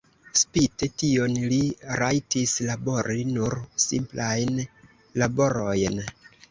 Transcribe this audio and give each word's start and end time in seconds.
Spite 0.39 0.87
tion 1.01 1.35
li 1.51 1.59
rajtis 2.03 2.55
labori 2.71 3.21
nur 3.37 3.59
simplajn 3.87 4.61
laborojn. 5.25 6.07